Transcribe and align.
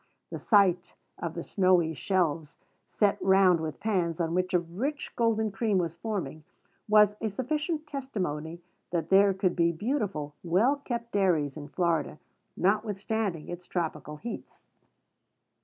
The 0.31 0.39
sight 0.39 0.95
of 1.19 1.35
the 1.35 1.43
snowy 1.43 1.93
shelves 1.93 2.57
set 2.87 3.21
round 3.21 3.59
with 3.59 3.79
pans, 3.79 4.19
on 4.19 4.33
which 4.33 4.51
a 4.51 4.57
rich 4.59 5.15
golden 5.15 5.51
cream 5.51 5.77
was 5.77 5.95
forming, 5.95 6.43
was 6.89 7.15
a 7.21 7.29
sufficient 7.29 7.85
testimony 7.85 8.63
that 8.89 9.09
there 9.11 9.31
could 9.35 9.55
be 9.55 9.71
beautiful, 9.71 10.33
well 10.41 10.77
kept 10.77 11.11
dairies 11.11 11.55
in 11.55 11.67
Florida, 11.67 12.17
notwithstanding 12.57 13.47
its 13.47 13.67
tropical 13.67 14.15
heats. 14.17 14.65